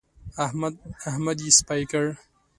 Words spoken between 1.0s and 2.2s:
احمد يې سپي کړ.